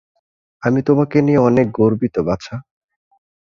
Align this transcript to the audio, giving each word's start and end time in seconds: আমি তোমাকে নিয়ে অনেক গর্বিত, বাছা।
আমি 0.63 0.79
তোমাকে 0.81 1.17
নিয়ে 1.21 1.39
অনেক 1.39 1.67
গর্বিত, 1.71 2.15
বাছা। 2.19 2.55